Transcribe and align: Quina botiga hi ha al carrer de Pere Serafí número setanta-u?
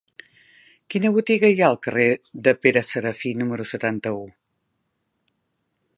Quina 0.93 1.11
botiga 1.17 1.51
hi 1.55 1.61
ha 1.61 1.67
al 1.67 1.77
carrer 1.83 2.07
de 2.47 2.55
Pere 2.65 2.85
Serafí 2.89 3.35
número 3.43 3.69
setanta-u? 3.75 4.25